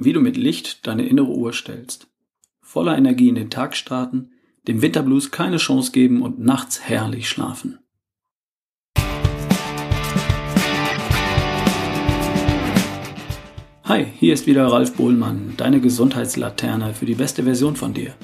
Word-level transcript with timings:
wie 0.00 0.12
du 0.12 0.20
mit 0.20 0.36
Licht 0.36 0.86
deine 0.86 1.06
innere 1.06 1.28
Uhr 1.30 1.52
stellst. 1.52 2.08
Voller 2.62 2.96
Energie 2.96 3.28
in 3.28 3.34
den 3.34 3.50
Tag 3.50 3.76
starten, 3.76 4.30
dem 4.66 4.82
Winterblues 4.82 5.30
keine 5.30 5.58
Chance 5.58 5.92
geben 5.92 6.22
und 6.22 6.38
nachts 6.38 6.80
herrlich 6.80 7.28
schlafen. 7.28 7.78
Hi, 13.84 14.06
hier 14.18 14.34
ist 14.34 14.46
wieder 14.46 14.66
Ralf 14.66 14.94
Bohlmann, 14.94 15.54
deine 15.56 15.80
Gesundheitslaterne 15.80 16.94
für 16.94 17.06
die 17.06 17.16
beste 17.16 17.42
Version 17.42 17.76
von 17.76 17.92
dir. 17.92 18.14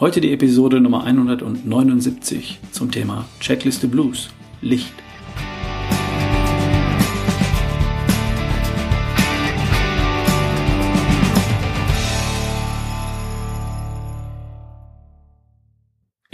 Heute 0.00 0.20
die 0.20 0.32
Episode 0.32 0.80
Nummer 0.80 1.04
179 1.04 2.58
zum 2.72 2.90
Thema 2.90 3.26
Checkliste 3.38 3.86
Blues, 3.86 4.30
Licht. 4.62 4.94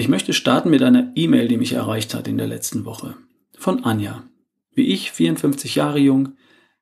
Ich 0.01 0.09
möchte 0.09 0.33
starten 0.33 0.71
mit 0.71 0.83
einer 0.83 1.13
E-Mail, 1.15 1.47
die 1.47 1.59
mich 1.59 1.75
erreicht 1.75 2.15
hat 2.15 2.27
in 2.27 2.39
der 2.39 2.47
letzten 2.47 2.87
Woche. 2.87 3.17
Von 3.59 3.85
Anja. 3.85 4.25
Wie 4.73 4.87
ich, 4.87 5.11
54 5.11 5.75
Jahre 5.75 5.99
jung. 5.99 6.37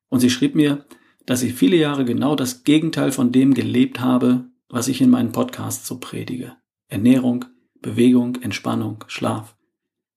Und 0.07 0.21
sie 0.21 0.29
schrieb 0.29 0.55
mir, 0.55 0.85
dass 1.25 1.43
ich 1.43 1.53
viele 1.53 1.75
Jahre 1.75 2.05
genau 2.05 2.37
das 2.37 2.63
Gegenteil 2.63 3.11
von 3.11 3.33
dem 3.33 3.53
gelebt 3.53 3.99
habe, 3.99 4.45
was 4.69 4.87
ich 4.87 5.01
in 5.01 5.09
meinen 5.09 5.33
Podcasts 5.33 5.85
so 5.85 5.99
predige. 5.99 6.55
Ernährung, 6.87 7.43
Bewegung, 7.81 8.37
Entspannung, 8.37 9.03
Schlaf. 9.07 9.57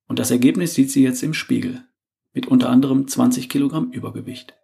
Und 0.06 0.20
das 0.20 0.30
Ergebnis 0.30 0.74
sieht 0.74 0.92
sie 0.92 1.02
jetzt 1.02 1.24
im 1.24 1.34
Spiegel. 1.34 1.82
Mit 2.32 2.46
unter 2.46 2.70
anderem 2.70 3.08
20 3.08 3.48
Kilogramm 3.48 3.90
Übergewicht. 3.90 4.54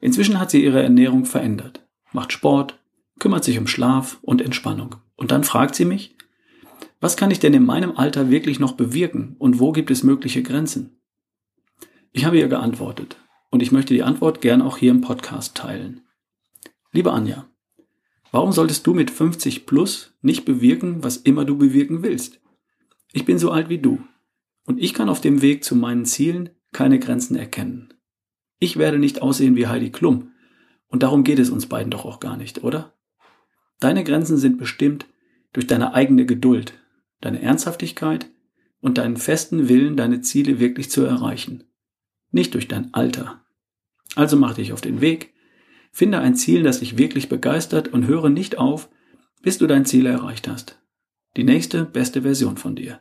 Inzwischen 0.00 0.40
hat 0.40 0.50
sie 0.50 0.64
ihre 0.64 0.82
Ernährung 0.82 1.24
verändert. 1.24 1.86
Macht 2.10 2.32
Sport, 2.32 2.80
kümmert 3.20 3.44
sich 3.44 3.60
um 3.60 3.68
Schlaf 3.68 4.18
und 4.22 4.42
Entspannung. 4.42 4.96
Und 5.14 5.30
dann 5.30 5.44
fragt 5.44 5.76
sie 5.76 5.84
mich, 5.84 6.17
was 7.00 7.16
kann 7.16 7.30
ich 7.30 7.38
denn 7.38 7.54
in 7.54 7.64
meinem 7.64 7.96
Alter 7.96 8.30
wirklich 8.30 8.58
noch 8.58 8.72
bewirken 8.72 9.36
und 9.38 9.60
wo 9.60 9.72
gibt 9.72 9.90
es 9.90 10.02
mögliche 10.02 10.42
Grenzen? 10.42 11.00
Ich 12.12 12.24
habe 12.24 12.38
ihr 12.38 12.48
geantwortet 12.48 13.16
und 13.50 13.62
ich 13.62 13.70
möchte 13.70 13.94
die 13.94 14.02
Antwort 14.02 14.40
gern 14.40 14.62
auch 14.62 14.76
hier 14.76 14.90
im 14.90 15.00
Podcast 15.00 15.56
teilen. 15.56 16.02
Liebe 16.90 17.12
Anja, 17.12 17.48
warum 18.32 18.50
solltest 18.50 18.86
du 18.86 18.94
mit 18.94 19.10
50 19.10 19.66
plus 19.66 20.14
nicht 20.22 20.44
bewirken, 20.44 21.04
was 21.04 21.16
immer 21.16 21.44
du 21.44 21.56
bewirken 21.56 22.02
willst? 22.02 22.40
Ich 23.12 23.24
bin 23.24 23.38
so 23.38 23.52
alt 23.52 23.68
wie 23.68 23.78
du 23.78 24.02
und 24.66 24.82
ich 24.82 24.92
kann 24.92 25.08
auf 25.08 25.20
dem 25.20 25.40
Weg 25.40 25.62
zu 25.62 25.76
meinen 25.76 26.04
Zielen 26.04 26.50
keine 26.72 26.98
Grenzen 26.98 27.36
erkennen. 27.36 27.94
Ich 28.58 28.76
werde 28.76 28.98
nicht 28.98 29.22
aussehen 29.22 29.54
wie 29.54 29.68
Heidi 29.68 29.90
Klum 29.90 30.32
und 30.88 31.04
darum 31.04 31.22
geht 31.22 31.38
es 31.38 31.50
uns 31.50 31.66
beiden 31.66 31.92
doch 31.92 32.04
auch 32.04 32.18
gar 32.18 32.36
nicht, 32.36 32.64
oder? 32.64 32.94
Deine 33.78 34.02
Grenzen 34.02 34.36
sind 34.36 34.58
bestimmt 34.58 35.06
durch 35.52 35.68
deine 35.68 35.94
eigene 35.94 36.26
Geduld, 36.26 36.74
deine 37.20 37.42
Ernsthaftigkeit 37.42 38.30
und 38.80 38.98
deinen 38.98 39.16
festen 39.16 39.68
Willen, 39.68 39.96
deine 39.96 40.20
Ziele 40.20 40.60
wirklich 40.60 40.90
zu 40.90 41.02
erreichen. 41.02 41.64
Nicht 42.30 42.54
durch 42.54 42.68
dein 42.68 42.92
Alter. 42.94 43.44
Also 44.14 44.36
mach 44.36 44.54
dich 44.54 44.72
auf 44.72 44.80
den 44.80 45.00
Weg, 45.00 45.34
finde 45.92 46.20
ein 46.20 46.34
Ziel, 46.34 46.62
das 46.62 46.80
dich 46.80 46.98
wirklich 46.98 47.28
begeistert 47.28 47.88
und 47.88 48.06
höre 48.06 48.28
nicht 48.28 48.58
auf, 48.58 48.88
bis 49.42 49.58
du 49.58 49.66
dein 49.66 49.84
Ziel 49.84 50.06
erreicht 50.06 50.48
hast. 50.48 50.80
Die 51.36 51.44
nächste, 51.44 51.84
beste 51.84 52.22
Version 52.22 52.56
von 52.56 52.76
dir. 52.76 53.00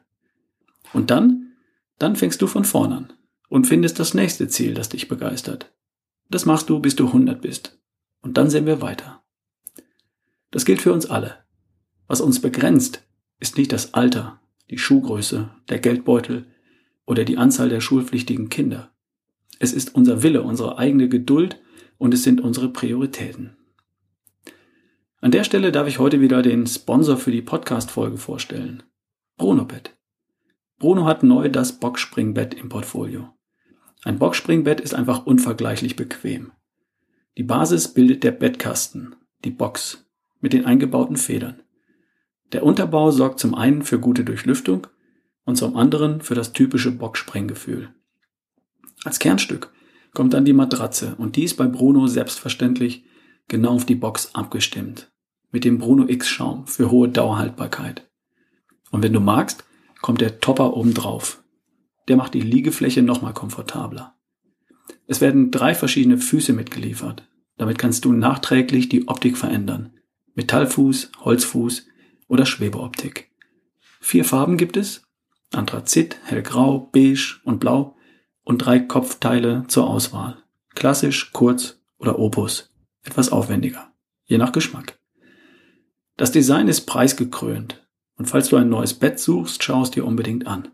Und 0.94 1.12
dann, 1.12 1.54
dann 2.00 2.16
fängst 2.16 2.42
du 2.42 2.48
von 2.48 2.66
vorn 2.66 2.94
an 2.94 3.14
und 3.50 3.68
findest 3.68 4.00
das 4.00 4.14
nächste 4.14 4.48
Ziel, 4.48 4.74
das 4.74 4.90
dich 4.90 5.08
begeistert. 5.08 5.74
Das 6.30 6.46
machst 6.46 6.70
du, 6.70 6.80
bis 6.80 6.96
du 6.96 7.08
100 7.08 7.42
bist. 7.42 7.80
Und 8.22 8.38
dann 8.38 8.50
sehen 8.50 8.66
wir 8.66 8.82
weiter. 8.82 9.24
Das 10.52 10.66
gilt 10.66 10.82
für 10.82 10.94
uns 10.94 11.06
alle. 11.06 11.46
Was 12.08 12.22
uns 12.22 12.42
begrenzt, 12.42 13.07
ist 13.40 13.58
nicht 13.58 13.72
das 13.72 13.94
Alter, 13.94 14.40
die 14.70 14.78
Schuhgröße, 14.78 15.50
der 15.70 15.80
Geldbeutel 15.80 16.46
oder 17.06 17.24
die 17.24 17.38
Anzahl 17.38 17.70
der 17.70 17.82
schulpflichtigen 17.82 18.50
Kinder. 18.50 18.92
Es 19.60 19.74
ist 19.74 19.96
unser 19.96 20.24
Wille, 20.24 20.44
unsere 20.44 20.78
eigene 20.78 21.10
Geduld 21.10 21.60
und 21.98 22.14
es 22.14 22.24
sind 22.24 22.42
unsere 22.42 22.70
Prioritäten. 22.70 23.58
An 25.20 25.32
der 25.32 25.44
Stelle 25.44 25.72
darf 25.72 25.88
ich 25.88 26.00
heute 26.00 26.22
wieder 26.22 26.42
den 26.42 26.68
Sponsor 26.68 27.18
für 27.18 27.32
die 27.32 27.42
Podcast-Folge 27.42 28.18
vorstellen. 28.18 28.84
Brunobett. 29.38 29.96
Bruno 30.78 31.06
hat 31.06 31.24
neu 31.24 31.50
das 31.50 31.80
Boxspringbett 31.80 32.54
im 32.54 32.70
Portfolio. 32.70 33.34
Ein 34.04 34.20
Boxspringbett 34.20 34.80
ist 34.80 34.94
einfach 34.94 35.26
unvergleichlich 35.26 35.96
bequem. 35.96 36.52
Die 37.36 37.44
Basis 37.44 37.94
bildet 37.94 38.24
der 38.24 38.32
Bettkasten, 38.32 39.16
die 39.44 39.52
Box, 39.52 40.06
mit 40.40 40.54
den 40.54 40.66
eingebauten 40.66 41.18
Federn. 41.18 41.64
Der 42.54 42.64
Unterbau 42.64 43.12
sorgt 43.12 43.40
zum 43.40 43.56
einen 43.56 43.82
für 43.82 44.00
gute 44.00 44.24
Durchlüftung 44.24 44.88
und 45.44 45.58
zum 45.58 45.76
anderen 45.76 46.22
für 46.22 46.36
das 46.36 46.54
typische 46.54 46.92
Boxspringgefühl. 46.92 47.90
Als 49.04 49.20
Kernstück 49.20 49.72
kommt 50.14 50.34
dann 50.34 50.46
die 50.46 50.54
Matratze 50.54 51.16
und 51.18 51.36
die 51.36 51.44
ist 51.44 51.56
bei 51.56 51.68
Bruno 51.68 52.08
selbstverständlich 52.08 53.04
genau 53.48 53.76
auf 53.76 53.86
die 53.86 53.96
Box 53.96 54.34
abgestimmt. 54.34 55.12
Mit 55.52 55.64
dem 55.64 55.78
Bruno 55.78 56.08
X 56.08 56.28
Schaum 56.28 56.68
für 56.68 56.92
hohe 56.92 57.10
Dauerhaltbarkeit. 57.10 58.10
Und 58.92 59.04
wenn 59.04 59.14
du 59.14 59.20
magst, 59.20 59.66
kommt 60.02 60.22
der 60.22 60.40
Topper 60.40 60.76
oben 60.76 60.94
drauf. 60.94 61.44
Der 62.08 62.16
macht 62.16 62.34
die 62.34 62.42
Liegefläche 62.42 63.02
nochmal 63.02 63.34
komfortabler. 63.34 64.16
Es 65.08 65.22
werden 65.22 65.52
drei 65.52 65.76
verschiedene 65.76 66.18
Füße 66.18 66.54
mitgeliefert. 66.54 67.28
Damit 67.58 67.78
kannst 67.78 68.06
du 68.06 68.14
nachträglich 68.14 68.90
die 68.90 69.08
Optik 69.08 69.38
verändern. 69.38 69.94
Metallfuß, 70.36 71.12
Holzfuß 71.22 71.88
oder 72.28 72.46
Schwebeoptik. 72.46 73.30
Vier 74.00 74.26
Farben 74.26 74.58
gibt 74.58 74.78
es. 74.78 75.04
Anthrazit, 75.54 76.18
hellgrau, 76.26 76.90
beige 76.92 77.40
und 77.44 77.60
blau 77.60 77.96
und 78.44 78.60
drei 78.60 78.80
Kopfteile 78.80 79.66
zur 79.68 79.90
Auswahl. 79.90 80.44
Klassisch, 80.76 81.32
kurz 81.34 81.80
oder 81.98 82.20
Opus. 82.20 82.74
Etwas 83.04 83.32
aufwendiger. 83.32 83.92
Je 84.26 84.38
nach 84.38 84.52
Geschmack. 84.52 85.00
Das 86.18 86.32
Design 86.32 86.68
ist 86.68 86.82
preisgekrönt. 86.82 87.88
Und 88.18 88.26
falls 88.26 88.50
du 88.50 88.56
ein 88.56 88.70
neues 88.70 88.94
Bett 88.94 89.20
suchst, 89.20 89.64
schau 89.64 89.84
es 89.84 89.92
dir 89.92 90.06
unbedingt 90.06 90.48
an. 90.48 90.70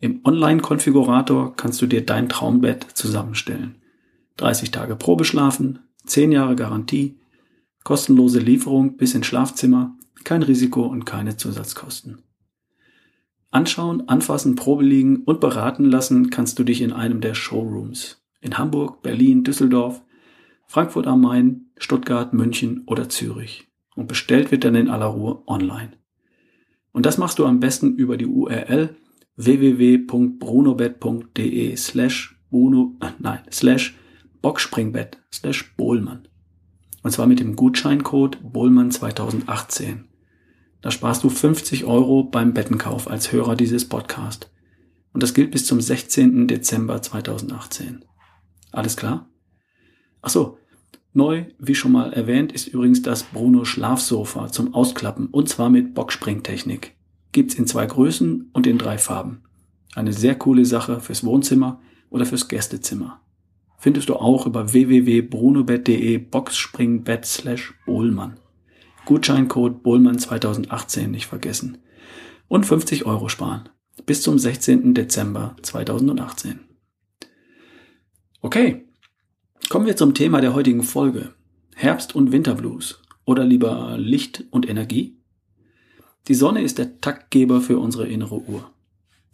Im 0.00 0.20
Online-Konfigurator 0.24 1.54
kannst 1.54 1.80
du 1.80 1.86
dir 1.86 2.04
dein 2.04 2.28
Traumbett 2.28 2.84
zusammenstellen. 2.94 3.76
30 4.38 4.72
Tage 4.72 4.96
Probeschlafen, 4.96 5.78
10 6.06 6.32
Jahre 6.32 6.56
Garantie, 6.56 7.20
kostenlose 7.84 8.40
Lieferung 8.40 8.96
bis 8.96 9.14
ins 9.14 9.26
Schlafzimmer 9.26 9.96
kein 10.24 10.42
Risiko 10.42 10.86
und 10.86 11.04
keine 11.04 11.36
Zusatzkosten. 11.36 12.22
Anschauen, 13.50 14.08
anfassen, 14.08 14.56
Probe 14.56 14.84
liegen 14.84 15.24
und 15.24 15.40
beraten 15.40 15.84
lassen 15.84 16.30
kannst 16.30 16.58
du 16.58 16.64
dich 16.64 16.80
in 16.80 16.92
einem 16.92 17.20
der 17.20 17.34
Showrooms. 17.34 18.24
In 18.40 18.56
Hamburg, 18.56 19.02
Berlin, 19.02 19.44
Düsseldorf, 19.44 20.02
Frankfurt 20.66 21.06
am 21.06 21.20
Main, 21.20 21.66
Stuttgart, 21.76 22.32
München 22.32 22.84
oder 22.86 23.10
Zürich. 23.10 23.68
Und 23.94 24.08
bestellt 24.08 24.50
wird 24.50 24.64
dann 24.64 24.74
in 24.74 24.88
aller 24.88 25.06
Ruhe 25.06 25.42
online. 25.46 25.92
Und 26.92 27.04
das 27.04 27.18
machst 27.18 27.38
du 27.38 27.44
am 27.44 27.60
besten 27.60 27.96
über 27.96 28.16
die 28.16 28.26
URL 28.26 28.96
www.brunobett.de 29.36 31.76
slash 31.76 32.38
Bruno, 32.50 32.96
äh, 33.00 33.10
nein, 33.18 33.40
slash 33.50 33.96
Boxspringbett 34.40 35.18
slash 35.32 35.74
Bohlmann. 35.76 36.28
Und 37.02 37.10
zwar 37.10 37.26
mit 37.26 37.40
dem 37.40 37.56
Gutscheincode 37.56 38.38
Bohlmann 38.42 38.90
2018. 38.90 40.04
Da 40.82 40.90
sparst 40.90 41.22
du 41.22 41.30
50 41.30 41.84
Euro 41.84 42.24
beim 42.24 42.52
Bettenkauf 42.52 43.08
als 43.08 43.32
Hörer 43.32 43.54
dieses 43.54 43.88
Podcast. 43.88 44.50
Und 45.12 45.22
das 45.22 45.32
gilt 45.32 45.52
bis 45.52 45.64
zum 45.64 45.80
16. 45.80 46.48
Dezember 46.48 47.00
2018. 47.00 48.04
Alles 48.72 48.96
klar? 48.96 49.30
Ach 50.22 50.30
so, 50.30 50.58
neu, 51.12 51.44
wie 51.58 51.76
schon 51.76 51.92
mal 51.92 52.12
erwähnt, 52.12 52.52
ist 52.52 52.66
übrigens 52.66 53.02
das 53.02 53.22
Bruno 53.22 53.64
Schlafsofa 53.64 54.48
zum 54.48 54.74
Ausklappen 54.74 55.28
und 55.28 55.48
zwar 55.48 55.70
mit 55.70 55.94
Bockspringtechnik. 55.94 56.96
Gibt's 57.30 57.54
in 57.54 57.66
zwei 57.66 57.86
Größen 57.86 58.50
und 58.52 58.66
in 58.66 58.78
drei 58.78 58.98
Farben. 58.98 59.42
Eine 59.94 60.12
sehr 60.12 60.34
coole 60.34 60.64
Sache 60.64 61.00
fürs 61.00 61.24
Wohnzimmer 61.24 61.80
oder 62.10 62.26
fürs 62.26 62.48
Gästezimmer. 62.48 63.20
Findest 63.78 64.08
du 64.08 64.16
auch 64.16 64.46
über 64.46 64.72
www.brunobett.de 64.72 66.18
Boxspringbett 66.18 67.24
slash 67.24 67.74
Bohlmann. 67.84 68.38
Gutscheincode 69.04 69.82
Bullmann 69.82 70.18
2018 70.18 71.10
nicht 71.10 71.26
vergessen. 71.26 71.78
Und 72.48 72.66
50 72.66 73.06
Euro 73.06 73.28
sparen. 73.28 73.68
Bis 74.06 74.22
zum 74.22 74.38
16. 74.38 74.94
Dezember 74.94 75.56
2018. 75.62 76.60
Okay, 78.40 78.86
kommen 79.68 79.86
wir 79.86 79.96
zum 79.96 80.14
Thema 80.14 80.40
der 80.40 80.54
heutigen 80.54 80.82
Folge. 80.82 81.34
Herbst- 81.74 82.14
und 82.14 82.32
Winterblues. 82.32 83.00
Oder 83.24 83.44
lieber 83.44 83.96
Licht 83.98 84.44
und 84.50 84.68
Energie? 84.68 85.18
Die 86.28 86.34
Sonne 86.34 86.62
ist 86.62 86.78
der 86.78 87.00
Taktgeber 87.00 87.60
für 87.60 87.78
unsere 87.78 88.06
innere 88.06 88.40
Uhr. 88.40 88.70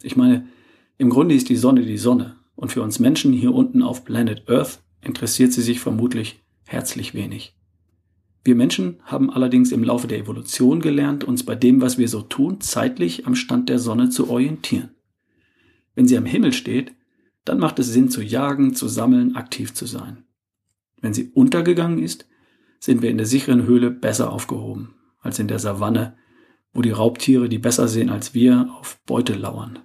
Ich 0.01 0.15
meine, 0.15 0.47
im 0.97 1.09
Grunde 1.09 1.35
ist 1.35 1.49
die 1.49 1.55
Sonne 1.55 1.83
die 1.83 1.97
Sonne. 1.97 2.37
Und 2.55 2.71
für 2.71 2.81
uns 2.81 2.99
Menschen 2.99 3.33
hier 3.33 3.53
unten 3.53 3.81
auf 3.81 4.03
Planet 4.03 4.49
Earth 4.49 4.79
interessiert 5.01 5.53
sie 5.53 5.61
sich 5.61 5.79
vermutlich 5.79 6.43
herzlich 6.65 7.13
wenig. 7.13 7.55
Wir 8.43 8.55
Menschen 8.55 9.01
haben 9.03 9.29
allerdings 9.29 9.71
im 9.71 9.83
Laufe 9.83 10.07
der 10.07 10.19
Evolution 10.19 10.79
gelernt, 10.79 11.23
uns 11.23 11.43
bei 11.43 11.55
dem, 11.55 11.81
was 11.81 11.97
wir 11.97 12.07
so 12.07 12.21
tun, 12.21 12.61
zeitlich 12.61 13.27
am 13.27 13.35
Stand 13.35 13.69
der 13.69 13.79
Sonne 13.79 14.09
zu 14.09 14.29
orientieren. 14.29 14.91
Wenn 15.95 16.07
sie 16.07 16.17
am 16.17 16.25
Himmel 16.25 16.53
steht, 16.53 16.93
dann 17.43 17.59
macht 17.59 17.79
es 17.79 17.87
Sinn 17.87 18.09
zu 18.09 18.21
jagen, 18.21 18.73
zu 18.73 18.87
sammeln, 18.87 19.35
aktiv 19.35 19.73
zu 19.73 19.85
sein. 19.85 20.23
Wenn 21.01 21.13
sie 21.13 21.31
untergegangen 21.33 21.99
ist, 21.99 22.27
sind 22.79 23.01
wir 23.01 23.09
in 23.09 23.17
der 23.17 23.25
sicheren 23.25 23.65
Höhle 23.65 23.91
besser 23.91 24.31
aufgehoben 24.31 24.95
als 25.21 25.39
in 25.39 25.47
der 25.47 25.59
Savanne, 25.59 26.15
wo 26.73 26.81
die 26.81 26.91
Raubtiere, 26.91 27.49
die 27.49 27.57
besser 27.57 27.87
sehen 27.87 28.09
als 28.09 28.33
wir, 28.33 28.69
auf 28.79 29.01
Beute 29.05 29.33
lauern. 29.33 29.79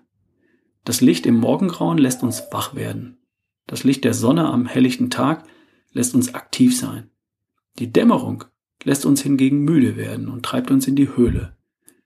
Das 0.84 1.00
Licht 1.00 1.26
im 1.26 1.36
Morgengrauen 1.36 1.98
lässt 1.98 2.22
uns 2.22 2.42
wach 2.52 2.74
werden. 2.74 3.18
Das 3.66 3.84
Licht 3.84 4.04
der 4.04 4.14
Sonne 4.14 4.46
am 4.46 4.66
helllichten 4.66 5.10
Tag 5.10 5.44
lässt 5.92 6.14
uns 6.14 6.34
aktiv 6.34 6.78
sein. 6.78 7.10
Die 7.78 7.92
Dämmerung 7.92 8.44
lässt 8.84 9.04
uns 9.04 9.22
hingegen 9.22 9.60
müde 9.60 9.96
werden 9.96 10.28
und 10.28 10.44
treibt 10.44 10.70
uns 10.70 10.86
in 10.86 10.94
die 10.94 11.16
Höhle, 11.16 11.56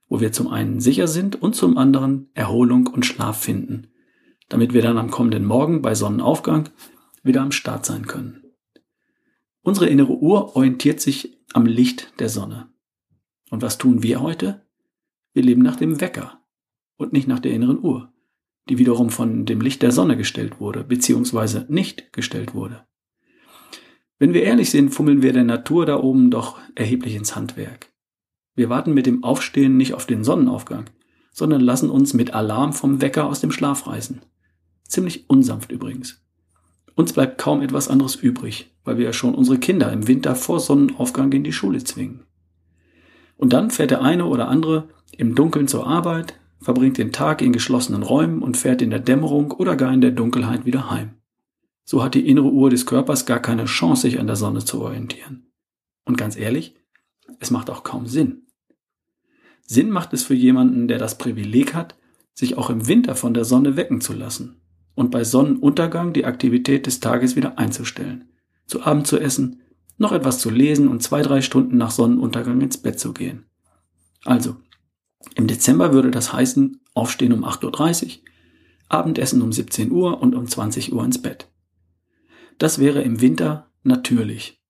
wo 0.07 0.19
wir 0.19 0.31
zum 0.31 0.47
einen 0.47 0.79
sicher 0.79 1.07
sind 1.07 1.41
und 1.41 1.55
zum 1.55 1.77
anderen 1.77 2.29
Erholung 2.33 2.87
und 2.87 3.05
Schlaf 3.05 3.39
finden, 3.41 3.87
damit 4.47 4.73
wir 4.73 4.81
dann 4.81 4.97
am 4.97 5.11
kommenden 5.11 5.45
Morgen 5.45 5.81
bei 5.81 5.93
Sonnenaufgang 5.93 6.69
wieder 7.23 7.41
am 7.41 7.51
Start 7.51 7.85
sein 7.85 8.07
können. 8.07 8.43
Unsere 9.61 9.87
innere 9.87 10.17
Uhr 10.17 10.55
orientiert 10.55 11.01
sich 11.01 11.37
am 11.53 11.65
Licht 11.65 12.13
der 12.19 12.29
Sonne. 12.29 12.69
Und 13.51 13.61
was 13.61 13.77
tun 13.77 14.01
wir 14.01 14.21
heute? 14.21 14.65
Wir 15.33 15.43
leben 15.43 15.61
nach 15.61 15.75
dem 15.75 16.01
Wecker 16.01 16.41
und 16.97 17.13
nicht 17.13 17.27
nach 17.27 17.39
der 17.39 17.51
inneren 17.51 17.83
Uhr, 17.83 18.11
die 18.69 18.77
wiederum 18.77 19.09
von 19.09 19.45
dem 19.45 19.61
Licht 19.61 19.81
der 19.81 19.91
Sonne 19.91 20.17
gestellt 20.17 20.59
wurde, 20.59 20.83
beziehungsweise 20.83 21.65
nicht 21.69 22.13
gestellt 22.13 22.53
wurde. 22.53 22.85
Wenn 24.19 24.33
wir 24.33 24.43
ehrlich 24.43 24.69
sind, 24.69 24.89
fummeln 24.89 25.21
wir 25.21 25.31
der 25.31 25.45
Natur 25.45 25.85
da 25.85 25.97
oben 25.97 26.29
doch 26.29 26.59
erheblich 26.75 27.15
ins 27.15 27.35
Handwerk. 27.37 27.87
Wir 28.53 28.69
warten 28.69 28.93
mit 28.93 29.05
dem 29.05 29.23
Aufstehen 29.23 29.77
nicht 29.77 29.93
auf 29.93 30.05
den 30.05 30.25
Sonnenaufgang, 30.25 30.89
sondern 31.31 31.61
lassen 31.61 31.89
uns 31.89 32.13
mit 32.13 32.33
Alarm 32.33 32.73
vom 32.73 33.01
Wecker 33.01 33.25
aus 33.25 33.39
dem 33.39 33.51
Schlaf 33.51 33.87
reißen. 33.87 34.21
Ziemlich 34.83 35.29
unsanft 35.29 35.71
übrigens. 35.71 36.21
Uns 36.95 37.13
bleibt 37.13 37.37
kaum 37.37 37.61
etwas 37.61 37.87
anderes 37.87 38.15
übrig, 38.15 38.75
weil 38.83 38.97
wir 38.97 39.05
ja 39.05 39.13
schon 39.13 39.35
unsere 39.35 39.57
Kinder 39.57 39.89
im 39.93 40.09
Winter 40.09 40.35
vor 40.35 40.59
Sonnenaufgang 40.59 41.31
in 41.31 41.45
die 41.45 41.53
Schule 41.53 41.81
zwingen. 41.81 42.25
Und 43.37 43.53
dann 43.53 43.71
fährt 43.71 43.91
der 43.91 44.01
eine 44.01 44.25
oder 44.25 44.49
andere 44.49 44.89
im 45.15 45.33
Dunkeln 45.33 45.69
zur 45.69 45.87
Arbeit, 45.87 46.37
verbringt 46.59 46.97
den 46.97 47.13
Tag 47.13 47.41
in 47.41 47.53
geschlossenen 47.53 48.03
Räumen 48.03 48.41
und 48.41 48.57
fährt 48.57 48.81
in 48.81 48.89
der 48.89 48.99
Dämmerung 48.99 49.51
oder 49.51 49.77
gar 49.77 49.93
in 49.93 50.01
der 50.01 50.11
Dunkelheit 50.11 50.65
wieder 50.65 50.91
heim. 50.91 51.11
So 51.89 52.03
hat 52.03 52.13
die 52.13 52.27
innere 52.27 52.51
Uhr 52.51 52.69
des 52.69 52.85
Körpers 52.85 53.25
gar 53.25 53.39
keine 53.39 53.65
Chance, 53.65 54.03
sich 54.03 54.19
an 54.19 54.27
der 54.27 54.35
Sonne 54.35 54.63
zu 54.63 54.79
orientieren. 54.79 55.47
Und 56.05 56.19
ganz 56.19 56.37
ehrlich, 56.37 56.75
es 57.39 57.49
macht 57.49 57.71
auch 57.71 57.81
kaum 57.81 58.05
Sinn. 58.05 58.43
Sinn 59.65 59.89
macht 59.89 60.13
es 60.13 60.21
für 60.21 60.35
jemanden, 60.35 60.87
der 60.87 60.99
das 60.99 61.17
Privileg 61.17 61.73
hat, 61.73 61.95
sich 62.35 62.59
auch 62.59 62.69
im 62.69 62.87
Winter 62.87 63.15
von 63.15 63.33
der 63.33 63.43
Sonne 63.43 63.75
wecken 63.75 64.01
zu 64.01 64.13
lassen 64.13 64.61
und 64.93 65.09
bei 65.09 65.23
Sonnenuntergang 65.23 66.13
die 66.13 66.25
Aktivität 66.25 66.85
des 66.85 66.99
Tages 66.99 67.35
wieder 67.35 67.57
einzustellen, 67.57 68.29
zu 68.67 68.83
Abend 68.83 69.07
zu 69.07 69.17
essen, 69.17 69.63
noch 69.97 70.11
etwas 70.11 70.37
zu 70.37 70.51
lesen 70.51 70.89
und 70.89 71.01
zwei, 71.01 71.23
drei 71.23 71.41
Stunden 71.41 71.77
nach 71.77 71.89
Sonnenuntergang 71.89 72.61
ins 72.61 72.77
Bett 72.77 72.99
zu 72.99 73.13
gehen. 73.13 73.45
Also, 74.25 74.57
im 75.33 75.47
Dezember 75.47 75.91
würde 75.91 76.11
das 76.11 76.33
heißen, 76.33 76.81
aufstehen 76.93 77.33
um 77.33 77.43
8.30 77.43 78.05
Uhr, 78.05 78.11
Abendessen 78.89 79.41
um 79.41 79.51
17 79.51 79.89
Uhr 79.89 80.21
und 80.21 80.35
um 80.35 80.47
20 80.47 80.93
Uhr 80.93 81.03
ins 81.03 81.19
Bett. 81.19 81.49
Das 82.59 82.77
wäre 82.77 83.01
im 83.01 83.21
Winter 83.21 83.71
natürlich. 83.83 84.61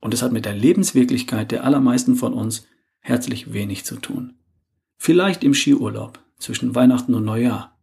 Und 0.00 0.12
es 0.12 0.22
hat 0.22 0.32
mit 0.32 0.44
der 0.44 0.54
Lebenswirklichkeit 0.54 1.52
der 1.52 1.64
allermeisten 1.64 2.16
von 2.16 2.34
uns 2.34 2.66
herzlich 2.98 3.52
wenig 3.52 3.84
zu 3.84 3.96
tun. 3.96 4.34
Vielleicht 4.96 5.44
im 5.44 5.54
Skiurlaub 5.54 6.18
zwischen 6.38 6.74
Weihnachten 6.74 7.14
und 7.14 7.24
Neujahr. 7.24 7.78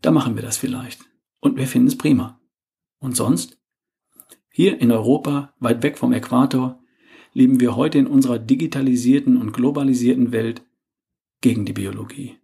Da 0.00 0.10
machen 0.10 0.34
wir 0.34 0.42
das 0.42 0.56
vielleicht. 0.56 1.04
Und 1.40 1.56
wir 1.56 1.66
finden 1.66 1.88
es 1.88 1.98
prima. 1.98 2.40
Und 2.98 3.16
sonst? 3.16 3.58
Hier 4.50 4.80
in 4.80 4.90
Europa, 4.90 5.52
weit 5.60 5.82
weg 5.82 5.98
vom 5.98 6.12
Äquator, 6.12 6.82
leben 7.34 7.60
wir 7.60 7.76
heute 7.76 7.98
in 7.98 8.06
unserer 8.06 8.38
digitalisierten 8.38 9.36
und 9.36 9.52
globalisierten 9.52 10.32
Welt 10.32 10.62
gegen 11.42 11.66
die 11.66 11.74
Biologie. 11.74 12.38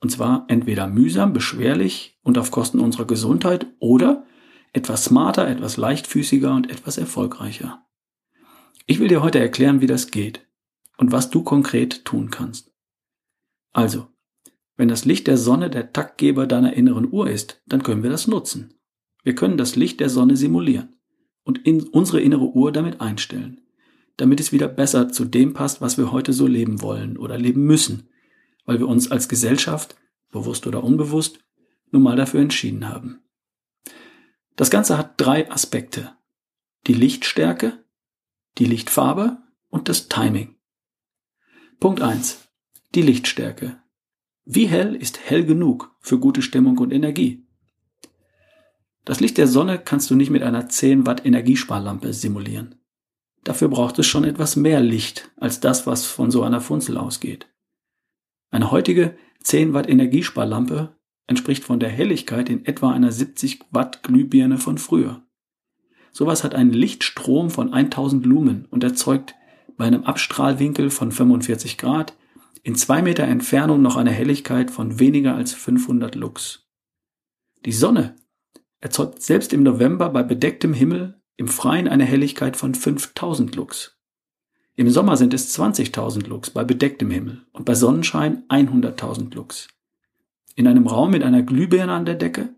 Und 0.00 0.10
zwar 0.10 0.46
entweder 0.48 0.86
mühsam, 0.86 1.34
beschwerlich 1.34 2.18
und 2.22 2.38
auf 2.38 2.50
Kosten 2.50 2.80
unserer 2.80 3.06
Gesundheit 3.06 3.66
oder 3.78 4.24
etwas 4.72 5.04
smarter, 5.04 5.48
etwas 5.48 5.76
leichtfüßiger 5.76 6.54
und 6.54 6.70
etwas 6.70 6.98
erfolgreicher. 6.98 7.86
Ich 8.86 8.98
will 8.98 9.08
dir 9.08 9.22
heute 9.22 9.38
erklären, 9.38 9.80
wie 9.80 9.86
das 9.86 10.10
geht 10.10 10.46
und 10.96 11.12
was 11.12 11.30
du 11.30 11.42
konkret 11.42 12.04
tun 12.04 12.30
kannst. 12.30 12.72
Also, 13.72 14.08
wenn 14.76 14.88
das 14.88 15.04
Licht 15.04 15.26
der 15.26 15.36
Sonne 15.38 15.70
der 15.70 15.92
Taktgeber 15.92 16.46
deiner 16.46 16.74
inneren 16.74 17.10
Uhr 17.12 17.30
ist, 17.30 17.62
dann 17.66 17.82
können 17.82 18.02
wir 18.02 18.10
das 18.10 18.26
nutzen. 18.26 18.74
Wir 19.22 19.34
können 19.34 19.56
das 19.56 19.76
Licht 19.76 20.00
der 20.00 20.08
Sonne 20.08 20.36
simulieren 20.36 20.96
und 21.44 21.58
in 21.66 21.82
unsere 21.88 22.20
innere 22.20 22.54
Uhr 22.54 22.72
damit 22.72 23.00
einstellen, 23.00 23.60
damit 24.16 24.40
es 24.40 24.52
wieder 24.52 24.68
besser 24.68 25.10
zu 25.10 25.24
dem 25.24 25.54
passt, 25.54 25.80
was 25.80 25.98
wir 25.98 26.12
heute 26.12 26.32
so 26.32 26.46
leben 26.46 26.82
wollen 26.82 27.16
oder 27.16 27.38
leben 27.38 27.64
müssen, 27.64 28.08
weil 28.64 28.78
wir 28.78 28.88
uns 28.88 29.10
als 29.10 29.28
Gesellschaft, 29.28 29.96
bewusst 30.30 30.66
oder 30.66 30.82
unbewusst, 30.82 31.40
nun 31.90 32.02
mal 32.02 32.16
dafür 32.16 32.40
entschieden 32.40 32.88
haben. 32.88 33.21
Das 34.56 34.70
Ganze 34.70 34.98
hat 34.98 35.20
drei 35.20 35.50
Aspekte. 35.50 36.16
Die 36.86 36.94
Lichtstärke, 36.94 37.84
die 38.58 38.66
Lichtfarbe 38.66 39.38
und 39.68 39.88
das 39.88 40.08
Timing. 40.08 40.56
Punkt 41.80 42.02
eins: 42.02 42.48
Die 42.94 43.02
Lichtstärke. 43.02 43.82
Wie 44.44 44.66
hell 44.66 44.94
ist 44.94 45.20
hell 45.20 45.44
genug 45.44 45.96
für 46.00 46.18
gute 46.18 46.42
Stimmung 46.42 46.78
und 46.78 46.92
Energie? 46.92 47.46
Das 49.04 49.20
Licht 49.20 49.38
der 49.38 49.48
Sonne 49.48 49.78
kannst 49.78 50.10
du 50.10 50.14
nicht 50.14 50.30
mit 50.30 50.42
einer 50.42 50.68
10 50.68 51.06
Watt 51.06 51.24
Energiesparlampe 51.24 52.12
simulieren. 52.12 52.76
Dafür 53.44 53.68
braucht 53.68 53.98
es 53.98 54.06
schon 54.06 54.24
etwas 54.24 54.54
mehr 54.54 54.80
Licht 54.80 55.32
als 55.36 55.58
das, 55.60 55.86
was 55.86 56.06
von 56.06 56.30
so 56.30 56.42
einer 56.42 56.60
Funzel 56.60 56.96
ausgeht. 56.96 57.48
Eine 58.50 58.70
heutige 58.70 59.16
10 59.42 59.74
Watt 59.74 59.88
Energiesparlampe 59.88 60.96
entspricht 61.32 61.64
von 61.64 61.80
der 61.80 61.88
Helligkeit 61.88 62.48
in 62.50 62.66
etwa 62.66 62.92
einer 62.92 63.10
70 63.10 63.60
Watt 63.70 64.02
Glühbirne 64.02 64.58
von 64.58 64.76
früher. 64.76 65.22
Sowas 66.12 66.44
hat 66.44 66.54
einen 66.54 66.72
Lichtstrom 66.72 67.48
von 67.48 67.72
1000 67.72 68.26
Lumen 68.26 68.66
und 68.70 68.84
erzeugt 68.84 69.34
bei 69.78 69.86
einem 69.86 70.04
Abstrahlwinkel 70.04 70.90
von 70.90 71.10
45 71.10 71.78
Grad 71.78 72.14
in 72.62 72.74
zwei 72.76 73.00
Meter 73.00 73.24
Entfernung 73.24 73.80
noch 73.80 73.96
eine 73.96 74.10
Helligkeit 74.10 74.70
von 74.70 74.98
weniger 74.98 75.34
als 75.34 75.54
500 75.54 76.14
Lux. 76.14 76.68
Die 77.64 77.72
Sonne 77.72 78.14
erzeugt 78.80 79.22
selbst 79.22 79.54
im 79.54 79.62
November 79.62 80.10
bei 80.10 80.22
bedecktem 80.22 80.74
Himmel 80.74 81.20
im 81.36 81.48
Freien 81.48 81.88
eine 81.88 82.04
Helligkeit 82.04 82.58
von 82.58 82.74
5000 82.74 83.56
Lux. 83.56 83.98
Im 84.76 84.90
Sommer 84.90 85.16
sind 85.16 85.32
es 85.32 85.58
20.000 85.58 86.28
Lux 86.28 86.50
bei 86.50 86.62
bedecktem 86.62 87.10
Himmel 87.10 87.46
und 87.52 87.64
bei 87.64 87.74
Sonnenschein 87.74 88.44
100.000 88.48 89.34
Lux. 89.34 89.68
In 90.54 90.66
einem 90.66 90.86
Raum 90.86 91.10
mit 91.10 91.22
einer 91.22 91.42
Glühbirne 91.42 91.92
an 91.92 92.04
der 92.04 92.14
Decke 92.14 92.54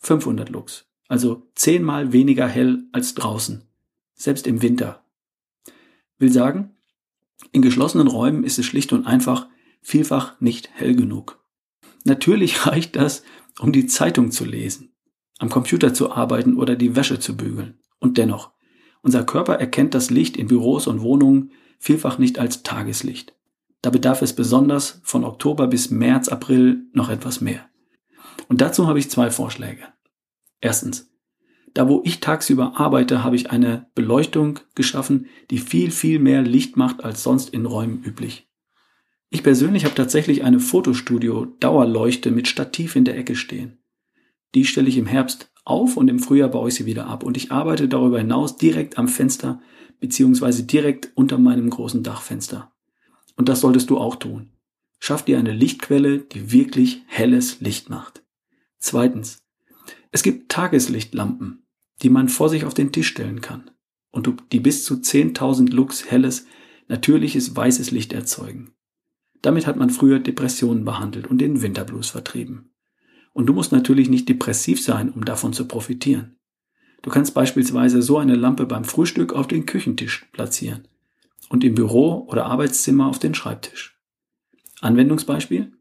500 0.00 0.48
Lux, 0.48 0.86
also 1.08 1.48
zehnmal 1.54 2.12
weniger 2.12 2.48
hell 2.48 2.84
als 2.92 3.14
draußen, 3.14 3.62
selbst 4.14 4.46
im 4.46 4.62
Winter. 4.62 5.04
Will 6.18 6.32
sagen, 6.32 6.76
in 7.52 7.62
geschlossenen 7.62 8.08
Räumen 8.08 8.44
ist 8.44 8.58
es 8.58 8.66
schlicht 8.66 8.92
und 8.92 9.06
einfach 9.06 9.48
vielfach 9.80 10.40
nicht 10.40 10.70
hell 10.74 10.94
genug. 10.96 11.38
Natürlich 12.04 12.66
reicht 12.66 12.96
das, 12.96 13.22
um 13.60 13.72
die 13.72 13.86
Zeitung 13.86 14.30
zu 14.30 14.44
lesen, 14.44 14.92
am 15.38 15.48
Computer 15.48 15.94
zu 15.94 16.12
arbeiten 16.12 16.56
oder 16.56 16.76
die 16.76 16.96
Wäsche 16.96 17.20
zu 17.20 17.36
bügeln. 17.36 17.78
Und 18.00 18.18
dennoch, 18.18 18.52
unser 19.02 19.24
Körper 19.24 19.54
erkennt 19.54 19.94
das 19.94 20.10
Licht 20.10 20.36
in 20.36 20.48
Büros 20.48 20.86
und 20.86 21.00
Wohnungen 21.00 21.52
vielfach 21.78 22.18
nicht 22.18 22.38
als 22.38 22.62
Tageslicht. 22.64 23.34
Da 23.82 23.90
bedarf 23.90 24.22
es 24.22 24.34
besonders 24.34 25.00
von 25.04 25.24
Oktober 25.24 25.68
bis 25.68 25.90
März, 25.90 26.28
April 26.28 26.84
noch 26.92 27.10
etwas 27.10 27.40
mehr. 27.40 27.68
Und 28.48 28.60
dazu 28.60 28.86
habe 28.86 28.98
ich 28.98 29.10
zwei 29.10 29.30
Vorschläge. 29.30 29.84
Erstens, 30.60 31.10
da 31.74 31.88
wo 31.88 32.02
ich 32.04 32.20
tagsüber 32.20 32.80
arbeite, 32.80 33.22
habe 33.22 33.36
ich 33.36 33.50
eine 33.50 33.88
Beleuchtung 33.94 34.58
geschaffen, 34.74 35.26
die 35.50 35.58
viel, 35.58 35.90
viel 35.90 36.18
mehr 36.18 36.42
Licht 36.42 36.76
macht 36.76 37.04
als 37.04 37.22
sonst 37.22 37.50
in 37.50 37.66
Räumen 37.66 38.02
üblich. 38.02 38.48
Ich 39.30 39.42
persönlich 39.42 39.84
habe 39.84 39.94
tatsächlich 39.94 40.42
eine 40.42 40.58
Fotostudio-Dauerleuchte 40.58 42.30
mit 42.30 42.48
Stativ 42.48 42.96
in 42.96 43.04
der 43.04 43.16
Ecke 43.16 43.36
stehen. 43.36 43.78
Die 44.54 44.64
stelle 44.64 44.88
ich 44.88 44.96
im 44.96 45.06
Herbst 45.06 45.52
auf 45.64 45.98
und 45.98 46.08
im 46.08 46.18
Frühjahr 46.18 46.48
baue 46.48 46.68
ich 46.68 46.74
sie 46.74 46.86
wieder 46.86 47.06
ab 47.06 47.22
und 47.22 47.36
ich 47.36 47.52
arbeite 47.52 47.88
darüber 47.88 48.18
hinaus 48.18 48.56
direkt 48.56 48.96
am 48.96 49.06
Fenster 49.06 49.60
beziehungsweise 50.00 50.62
direkt 50.62 51.12
unter 51.14 51.36
meinem 51.36 51.68
großen 51.68 52.02
Dachfenster. 52.02 52.72
Und 53.38 53.48
das 53.48 53.60
solltest 53.60 53.88
du 53.88 53.98
auch 53.98 54.16
tun. 54.16 54.50
Schaff 54.98 55.24
dir 55.24 55.38
eine 55.38 55.52
Lichtquelle, 55.52 56.18
die 56.18 56.52
wirklich 56.52 57.02
helles 57.06 57.60
Licht 57.60 57.88
macht. 57.88 58.24
Zweitens. 58.78 59.38
Es 60.10 60.22
gibt 60.22 60.50
Tageslichtlampen, 60.50 61.62
die 62.02 62.10
man 62.10 62.28
vor 62.28 62.48
sich 62.48 62.64
auf 62.64 62.74
den 62.74 62.92
Tisch 62.92 63.08
stellen 63.08 63.40
kann 63.40 63.70
und 64.10 64.28
die 64.52 64.58
bis 64.58 64.84
zu 64.84 64.94
10.000 64.94 65.70
Lux 65.70 66.10
helles, 66.10 66.46
natürliches 66.88 67.54
weißes 67.54 67.92
Licht 67.92 68.12
erzeugen. 68.12 68.72
Damit 69.40 69.66
hat 69.66 69.76
man 69.76 69.90
früher 69.90 70.18
Depressionen 70.18 70.84
behandelt 70.84 71.28
und 71.28 71.38
den 71.38 71.62
Winterblues 71.62 72.10
vertrieben. 72.10 72.72
Und 73.34 73.46
du 73.46 73.52
musst 73.52 73.70
natürlich 73.70 74.08
nicht 74.08 74.28
depressiv 74.28 74.82
sein, 74.82 75.10
um 75.12 75.24
davon 75.24 75.52
zu 75.52 75.68
profitieren. 75.68 76.38
Du 77.02 77.10
kannst 77.10 77.34
beispielsweise 77.34 78.02
so 78.02 78.18
eine 78.18 78.34
Lampe 78.34 78.66
beim 78.66 78.84
Frühstück 78.84 79.32
auf 79.32 79.46
den 79.46 79.64
Küchentisch 79.64 80.26
platzieren 80.32 80.88
und 81.48 81.64
im 81.64 81.74
Büro 81.74 82.26
oder 82.28 82.46
Arbeitszimmer 82.46 83.06
auf 83.06 83.18
den 83.18 83.34
Schreibtisch. 83.34 83.98
Anwendungsbeispiel? 84.80 85.72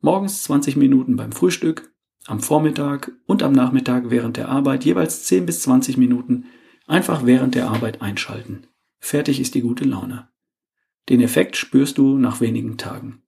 Morgens 0.00 0.42
20 0.44 0.76
Minuten 0.76 1.16
beim 1.16 1.32
Frühstück, 1.32 1.92
am 2.26 2.40
Vormittag 2.40 3.12
und 3.26 3.42
am 3.42 3.52
Nachmittag 3.52 4.10
während 4.10 4.36
der 4.36 4.48
Arbeit 4.48 4.84
jeweils 4.84 5.24
10 5.24 5.46
bis 5.46 5.60
20 5.62 5.96
Minuten 5.96 6.46
einfach 6.86 7.26
während 7.26 7.54
der 7.54 7.68
Arbeit 7.68 8.02
einschalten. 8.02 8.66
Fertig 8.98 9.40
ist 9.40 9.54
die 9.54 9.60
gute 9.60 9.84
Laune. 9.84 10.28
Den 11.08 11.20
Effekt 11.20 11.56
spürst 11.56 11.98
du 11.98 12.16
nach 12.16 12.40
wenigen 12.40 12.78
Tagen. 12.78 13.22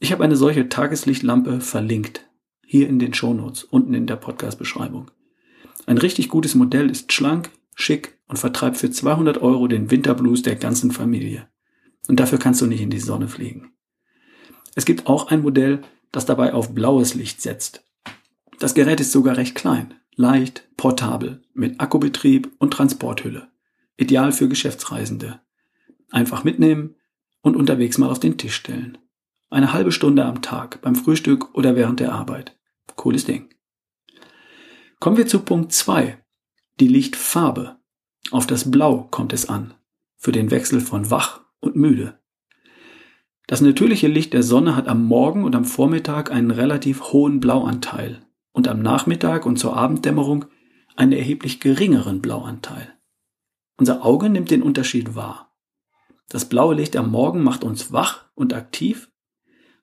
Ich 0.00 0.12
habe 0.12 0.22
eine 0.22 0.36
solche 0.36 0.68
Tageslichtlampe 0.68 1.60
verlinkt, 1.60 2.28
hier 2.64 2.88
in 2.88 2.98
den 2.98 3.14
Shownotes, 3.14 3.64
unten 3.64 3.94
in 3.94 4.06
der 4.06 4.16
Podcast-Beschreibung. 4.16 5.10
Ein 5.86 5.98
richtig 5.98 6.28
gutes 6.28 6.54
Modell 6.54 6.90
ist 6.90 7.12
schlank, 7.12 7.50
schick 7.78 8.18
und 8.26 8.38
vertreibt 8.38 8.76
für 8.76 8.90
200 8.90 9.38
Euro 9.38 9.68
den 9.68 9.90
Winterblues 9.90 10.42
der 10.42 10.56
ganzen 10.56 10.90
Familie. 10.90 11.48
Und 12.08 12.18
dafür 12.20 12.38
kannst 12.38 12.60
du 12.60 12.66
nicht 12.66 12.80
in 12.80 12.90
die 12.90 12.98
Sonne 12.98 13.28
fliegen. 13.28 13.72
Es 14.74 14.84
gibt 14.84 15.06
auch 15.06 15.28
ein 15.28 15.42
Modell, 15.42 15.82
das 16.10 16.26
dabei 16.26 16.52
auf 16.54 16.74
blaues 16.74 17.14
Licht 17.14 17.40
setzt. 17.40 17.84
Das 18.58 18.74
Gerät 18.74 19.00
ist 19.00 19.12
sogar 19.12 19.36
recht 19.36 19.54
klein, 19.54 19.94
leicht, 20.16 20.68
portabel, 20.76 21.42
mit 21.54 21.80
Akkubetrieb 21.80 22.50
und 22.58 22.72
Transporthülle. 22.72 23.48
Ideal 23.96 24.32
für 24.32 24.48
Geschäftsreisende. 24.48 25.40
Einfach 26.10 26.44
mitnehmen 26.44 26.96
und 27.42 27.56
unterwegs 27.56 27.98
mal 27.98 28.10
auf 28.10 28.20
den 28.20 28.38
Tisch 28.38 28.56
stellen. 28.56 28.98
Eine 29.50 29.72
halbe 29.72 29.92
Stunde 29.92 30.24
am 30.24 30.42
Tag, 30.42 30.82
beim 30.82 30.96
Frühstück 30.96 31.54
oder 31.54 31.76
während 31.76 32.00
der 32.00 32.12
Arbeit. 32.12 32.58
Cooles 32.96 33.24
Ding. 33.24 33.48
Kommen 34.98 35.16
wir 35.16 35.28
zu 35.28 35.40
Punkt 35.40 35.72
2. 35.72 36.18
Die 36.80 36.86
Lichtfarbe. 36.86 37.76
Auf 38.30 38.46
das 38.46 38.70
Blau 38.70 39.08
kommt 39.10 39.32
es 39.32 39.48
an. 39.48 39.74
Für 40.16 40.30
den 40.30 40.52
Wechsel 40.52 40.80
von 40.80 41.10
wach 41.10 41.40
und 41.58 41.74
müde. 41.74 42.20
Das 43.48 43.60
natürliche 43.60 44.06
Licht 44.06 44.32
der 44.32 44.44
Sonne 44.44 44.76
hat 44.76 44.86
am 44.86 45.04
Morgen 45.04 45.42
und 45.42 45.56
am 45.56 45.64
Vormittag 45.64 46.30
einen 46.30 46.52
relativ 46.52 47.12
hohen 47.12 47.40
Blauanteil 47.40 48.24
und 48.52 48.68
am 48.68 48.80
Nachmittag 48.80 49.44
und 49.44 49.58
zur 49.58 49.76
Abenddämmerung 49.76 50.44
einen 50.94 51.10
erheblich 51.10 51.58
geringeren 51.58 52.22
Blauanteil. 52.22 52.94
Unser 53.76 54.04
Auge 54.04 54.28
nimmt 54.30 54.52
den 54.52 54.62
Unterschied 54.62 55.16
wahr. 55.16 55.52
Das 56.28 56.48
blaue 56.48 56.76
Licht 56.76 56.96
am 56.96 57.10
Morgen 57.10 57.42
macht 57.42 57.64
uns 57.64 57.90
wach 57.90 58.26
und 58.36 58.54
aktiv. 58.54 59.10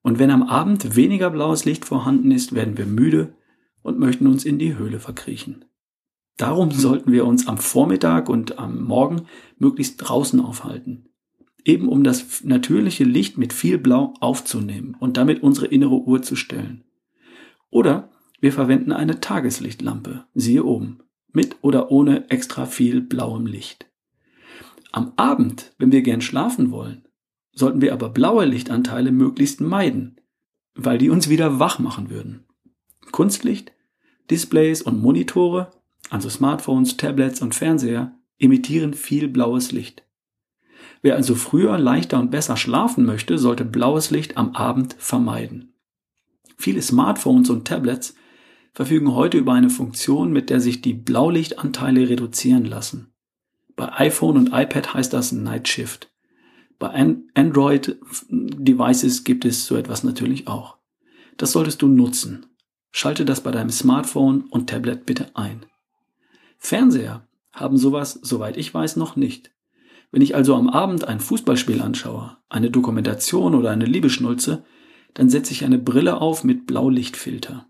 Und 0.01 0.17
wenn 0.17 0.31
am 0.31 0.43
Abend 0.43 0.95
weniger 0.95 1.29
blaues 1.29 1.65
Licht 1.65 1.83
vorhanden 1.83 2.31
ist, 2.31 2.55
werden 2.55 2.77
wir 2.77 2.85
müde 2.85 3.35
und 3.81 3.99
möchten 3.99 4.27
uns 4.27 4.45
in 4.45 4.59
die 4.59 4.77
Höhle 4.77 5.01
verkriechen. 5.01 5.65
Darum 6.37 6.71
sollten 6.71 7.11
wir 7.11 7.25
uns 7.25 7.47
am 7.47 7.57
Vormittag 7.57 8.29
und 8.29 8.59
am 8.59 8.83
Morgen 8.83 9.27
möglichst 9.57 9.97
draußen 9.97 10.39
aufhalten. 10.41 11.09
Eben 11.63 11.87
um 11.87 12.03
das 12.03 12.43
natürliche 12.43 13.05
Licht 13.05 13.37
mit 13.37 13.53
viel 13.53 13.77
Blau 13.77 14.13
aufzunehmen 14.19 14.95
und 14.99 15.17
damit 15.17 15.41
unsere 15.41 15.67
innere 15.67 15.95
Uhr 15.95 16.21
zu 16.21 16.35
stellen. 16.35 16.83
Oder 17.69 18.09
wir 18.41 18.51
verwenden 18.51 18.91
eine 18.91 19.21
Tageslichtlampe, 19.21 20.25
siehe 20.33 20.63
oben, 20.63 20.99
mit 21.31 21.57
oder 21.61 21.89
ohne 21.91 22.29
extra 22.29 22.65
viel 22.65 23.01
blauem 23.01 23.47
Licht. 23.47 23.87
Am 24.91 25.13
Abend, 25.15 25.73
wenn 25.77 25.91
wir 25.91 26.01
gern 26.01 26.21
schlafen 26.21 26.71
wollen, 26.71 27.07
sollten 27.51 27.81
wir 27.81 27.93
aber 27.93 28.09
blaue 28.09 28.45
Lichtanteile 28.45 29.11
möglichst 29.11 29.61
meiden, 29.61 30.21
weil 30.75 30.97
die 30.97 31.09
uns 31.09 31.29
wieder 31.29 31.59
wach 31.59 31.79
machen 31.79 32.09
würden. 32.09 32.45
Kunstlicht, 33.11 33.71
Displays 34.29 34.81
und 34.81 35.01
Monitore, 35.01 35.71
also 36.09 36.29
Smartphones, 36.29 36.97
Tablets 36.97 37.41
und 37.41 37.55
Fernseher, 37.55 38.17
emittieren 38.37 38.93
viel 38.93 39.27
blaues 39.27 39.71
Licht. 39.71 40.03
Wer 41.01 41.15
also 41.15 41.35
früher, 41.35 41.77
leichter 41.77 42.19
und 42.19 42.31
besser 42.31 42.57
schlafen 42.57 43.05
möchte, 43.05 43.37
sollte 43.37 43.65
blaues 43.65 44.11
Licht 44.11 44.37
am 44.37 44.55
Abend 44.55 44.95
vermeiden. 44.97 45.73
Viele 46.57 46.81
Smartphones 46.81 47.49
und 47.49 47.67
Tablets 47.67 48.15
verfügen 48.73 49.13
heute 49.13 49.37
über 49.37 49.53
eine 49.53 49.69
Funktion, 49.69 50.33
mit 50.33 50.49
der 50.49 50.59
sich 50.59 50.81
die 50.81 50.93
Blaulichtanteile 50.93 52.09
reduzieren 52.09 52.65
lassen. 52.65 53.13
Bei 53.75 53.91
iPhone 53.93 54.37
und 54.37 54.47
iPad 54.53 54.93
heißt 54.93 55.13
das 55.13 55.31
Night 55.31 55.67
Shift. 55.67 56.11
Bei 56.77 56.89
Android-Devices 57.35 59.23
gibt 59.23 59.45
es 59.45 59.65
so 59.65 59.77
etwas 59.77 60.03
natürlich 60.03 60.47
auch. 60.47 60.77
Das 61.37 61.51
solltest 61.53 61.81
du 61.81 61.87
nutzen. 61.87 62.45
Schalte 62.91 63.25
das 63.25 63.41
bei 63.41 63.51
deinem 63.51 63.69
Smartphone 63.69 64.41
und 64.49 64.69
Tablet 64.69 65.05
bitte 65.05 65.35
ein. 65.35 65.65
Fernseher 66.65 67.27
haben 67.53 67.77
sowas, 67.77 68.19
soweit 68.21 68.57
ich 68.57 68.73
weiß, 68.73 68.95
noch 68.95 69.15
nicht. 69.15 69.51
Wenn 70.11 70.21
ich 70.21 70.35
also 70.35 70.55
am 70.55 70.67
Abend 70.67 71.07
ein 71.07 71.19
Fußballspiel 71.19 71.81
anschaue, 71.81 72.37
eine 72.49 72.71
Dokumentation 72.71 73.53
oder 73.53 73.69
eine 73.69 73.85
Liebeschnulze, 73.85 74.65
dann 75.13 75.29
setze 75.29 75.51
ich 75.53 75.63
eine 75.63 75.77
Brille 75.77 76.19
auf 76.19 76.43
mit 76.43 76.65
Blaulichtfilter. 76.65 77.67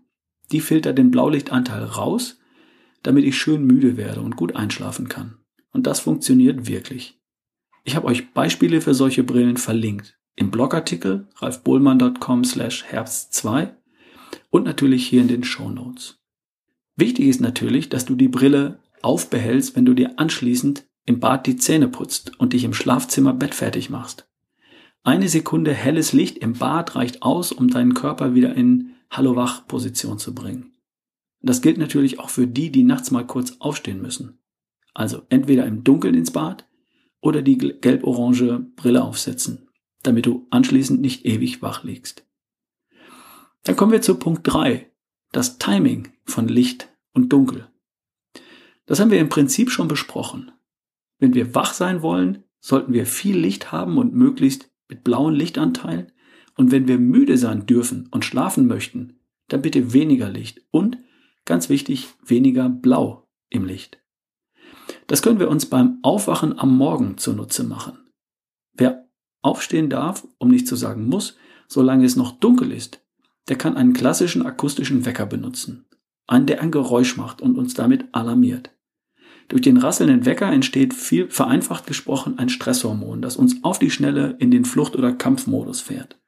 Die 0.50 0.60
filtert 0.60 0.96
den 0.96 1.10
Blaulichtanteil 1.10 1.84
raus, 1.84 2.38
damit 3.02 3.24
ich 3.24 3.36
schön 3.36 3.64
müde 3.64 3.96
werde 3.96 4.22
und 4.22 4.36
gut 4.36 4.56
einschlafen 4.56 5.08
kann. 5.08 5.38
Und 5.72 5.86
das 5.86 6.00
funktioniert 6.00 6.66
wirklich. 6.66 7.20
Ich 7.84 7.96
habe 7.96 8.06
euch 8.06 8.32
Beispiele 8.32 8.80
für 8.80 8.94
solche 8.94 9.24
Brillen 9.24 9.58
verlinkt. 9.58 10.18
Im 10.36 10.50
Blogartikel 10.50 11.28
ralfbohlmann.com 11.36 12.44
slash 12.44 12.84
herbst 12.84 13.34
2 13.34 13.76
und 14.50 14.64
natürlich 14.64 15.06
hier 15.06 15.20
in 15.20 15.28
den 15.28 15.44
Show 15.44 15.68
Notes. 15.68 16.18
Wichtig 16.96 17.26
ist 17.26 17.42
natürlich, 17.42 17.90
dass 17.90 18.06
du 18.06 18.14
die 18.14 18.28
Brille 18.28 18.78
aufbehältst, 19.02 19.76
wenn 19.76 19.84
du 19.84 19.94
dir 19.94 20.18
anschließend 20.18 20.86
im 21.04 21.20
Bad 21.20 21.46
die 21.46 21.56
Zähne 21.56 21.88
putzt 21.88 22.38
und 22.38 22.52
dich 22.52 22.64
im 22.64 22.74
Schlafzimmer 22.74 23.32
bettfertig 23.32 23.90
machst. 23.90 24.28
Eine 25.02 25.28
Sekunde 25.28 25.72
helles 25.72 26.12
Licht 26.12 26.38
im 26.38 26.54
Bad 26.54 26.96
reicht 26.96 27.22
aus, 27.22 27.52
um 27.52 27.68
deinen 27.68 27.94
Körper 27.94 28.34
wieder 28.34 28.54
in 28.54 28.94
Hallo-Wach-Position 29.10 30.18
zu 30.18 30.34
bringen. 30.34 30.72
Das 31.40 31.62
gilt 31.62 31.78
natürlich 31.78 32.18
auch 32.18 32.28
für 32.28 32.48
die, 32.48 32.72
die 32.72 32.82
nachts 32.82 33.12
mal 33.12 33.24
kurz 33.24 33.56
aufstehen 33.60 34.02
müssen. 34.02 34.40
Also 34.94 35.22
entweder 35.28 35.64
im 35.66 35.84
Dunkeln 35.84 36.14
ins 36.14 36.32
Bad 36.32 36.66
oder 37.20 37.42
die 37.42 37.56
gelb-orange 37.56 38.66
Brille 38.74 39.04
aufsetzen, 39.04 39.68
damit 40.02 40.26
du 40.26 40.46
anschließend 40.50 41.00
nicht 41.00 41.24
ewig 41.24 41.62
wach 41.62 41.84
liegst. 41.84 42.26
Dann 43.62 43.76
kommen 43.76 43.92
wir 43.92 44.02
zu 44.02 44.16
Punkt 44.16 44.40
3, 44.44 44.90
das 45.32 45.58
Timing 45.58 46.08
von 46.24 46.48
Licht 46.48 46.88
und 47.12 47.32
Dunkel. 47.32 47.68
Das 48.86 49.00
haben 49.00 49.10
wir 49.10 49.20
im 49.20 49.28
Prinzip 49.28 49.70
schon 49.70 49.88
besprochen. 49.88 50.52
Wenn 51.18 51.34
wir 51.34 51.54
wach 51.54 51.74
sein 51.74 52.02
wollen, 52.02 52.44
sollten 52.60 52.92
wir 52.92 53.06
viel 53.06 53.36
Licht 53.36 53.72
haben 53.72 53.98
und 53.98 54.14
möglichst 54.14 54.70
mit 54.88 55.04
blauen 55.04 55.34
Lichtanteilen. 55.34 56.12
Und 56.56 56.70
wenn 56.70 56.88
wir 56.88 56.98
müde 56.98 57.36
sein 57.36 57.66
dürfen 57.66 58.08
und 58.10 58.24
schlafen 58.24 58.66
möchten, 58.66 59.18
dann 59.48 59.62
bitte 59.62 59.92
weniger 59.92 60.28
Licht 60.28 60.62
und, 60.70 60.98
ganz 61.44 61.68
wichtig, 61.68 62.08
weniger 62.24 62.68
Blau 62.68 63.28
im 63.50 63.64
Licht. 63.64 63.98
Das 65.06 65.22
können 65.22 65.38
wir 65.38 65.50
uns 65.50 65.66
beim 65.66 65.98
Aufwachen 66.02 66.58
am 66.58 66.76
Morgen 66.76 67.18
zunutze 67.18 67.64
machen. 67.64 67.98
Wer 68.72 69.08
aufstehen 69.42 69.90
darf, 69.90 70.26
um 70.38 70.48
nicht 70.48 70.66
zu 70.66 70.76
sagen 70.76 71.08
muss, 71.08 71.36
solange 71.68 72.04
es 72.04 72.16
noch 72.16 72.32
dunkel 72.32 72.72
ist, 72.72 73.00
der 73.48 73.56
kann 73.56 73.76
einen 73.76 73.92
klassischen 73.92 74.44
akustischen 74.44 75.04
Wecker 75.04 75.26
benutzen. 75.26 75.86
Einen, 76.26 76.46
der 76.46 76.60
ein 76.60 76.72
Geräusch 76.72 77.16
macht 77.16 77.40
und 77.40 77.56
uns 77.56 77.74
damit 77.74 78.06
alarmiert. 78.12 78.75
Durch 79.48 79.62
den 79.62 79.76
rasselnden 79.76 80.26
Wecker 80.26 80.50
entsteht 80.50 80.92
viel 80.92 81.30
vereinfacht 81.30 81.86
gesprochen 81.86 82.38
ein 82.38 82.48
Stresshormon, 82.48 83.22
das 83.22 83.36
uns 83.36 83.62
auf 83.62 83.78
die 83.78 83.90
Schnelle 83.90 84.36
in 84.38 84.50
den 84.50 84.64
Flucht- 84.64 84.96
oder 84.96 85.12
Kampfmodus 85.12 85.80
fährt. 85.80 86.18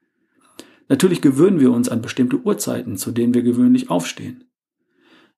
Natürlich 0.89 1.21
gewöhnen 1.21 1.61
wir 1.61 1.73
uns 1.73 1.89
an 1.89 2.01
bestimmte 2.01 2.41
Uhrzeiten, 2.41 2.97
zu 2.97 3.11
denen 3.11 3.35
wir 3.35 3.43
gewöhnlich 3.43 3.91
aufstehen. 3.91 4.45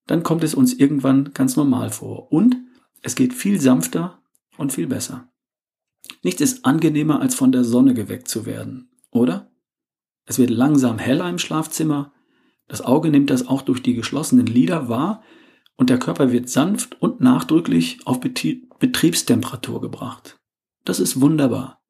Dann 0.07 0.23
kommt 0.23 0.45
es 0.45 0.55
uns 0.55 0.75
irgendwann 0.75 1.33
ganz 1.33 1.57
normal 1.57 1.91
vor 1.91 2.31
und 2.33 2.57
es 3.03 3.15
geht 3.15 3.33
viel 3.33 3.61
sanfter 3.61 4.23
und 4.59 4.73
viel 4.73 4.87
besser. 4.87 5.29
Nichts 6.23 6.41
ist 6.41 6.65
angenehmer, 6.65 7.21
als 7.21 7.35
von 7.35 7.53
der 7.53 7.65
Sonne 7.65 7.95
geweckt 7.95 8.29
zu 8.29 8.47
werden, 8.47 8.91
oder? 9.11 9.51
Es 10.27 10.39
wird 10.39 10.51
langsam 10.51 10.99
heller 10.99 11.29
im 11.29 11.39
Schlafzimmer, 11.39 12.13
das 12.69 12.83
Auge 12.83 13.11
nimmt 13.11 13.31
das 13.31 13.49
auch 13.49 13.63
durch 13.63 13.83
die 13.83 13.95
geschlossenen 13.95 14.47
Lider 14.47 14.89
wahr 14.89 15.25
und 15.81 15.89
der 15.89 15.99
Körper 15.99 16.31
wird 16.31 16.51
sanft 16.51 17.01
und 17.01 17.23
nachdrücklich 17.23 18.01
auf 18.05 18.21
Betriebstemperatur 18.21 19.81
gebracht. 19.81 20.39
Das 20.85 21.01
ist 21.01 21.23
wunderbar. 21.23 21.81